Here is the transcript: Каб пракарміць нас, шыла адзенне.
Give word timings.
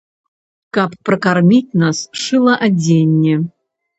Каб 0.77 0.95
пракарміць 1.09 1.75
нас, 1.83 2.01
шыла 2.23 2.53
адзенне. 2.69 3.35